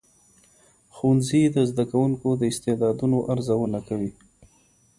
[0.95, 4.11] ښوونځي د زدهکوونکو د استعدادونو ارزونه کوي.